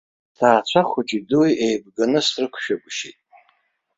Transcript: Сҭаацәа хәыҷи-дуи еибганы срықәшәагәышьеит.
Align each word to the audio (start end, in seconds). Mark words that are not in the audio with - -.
Сҭаацәа 0.29 0.81
хәыҷи-дуи 0.89 1.51
еибганы 1.65 2.19
срықәшәагәышьеит. 2.27 3.19